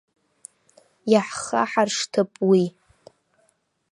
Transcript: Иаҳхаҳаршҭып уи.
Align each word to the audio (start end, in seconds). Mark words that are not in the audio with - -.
Иаҳхаҳаршҭып 1.11 2.31
уи. 2.49 2.63